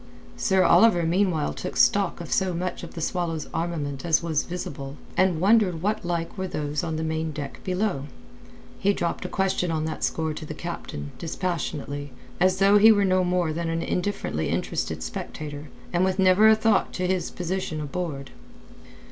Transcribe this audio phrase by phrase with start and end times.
[0.35, 4.97] Sir Oliver meanwhile took stock of so much of the Swallow's armament as was visible
[5.15, 8.05] and wondered what like were those on the main deck below.
[8.79, 13.05] He dropped a question on that score to the captain, dispassionately, as though he were
[13.05, 17.79] no more than an indifferently interested spectator, and with never a thought to his position
[17.79, 18.31] aboard.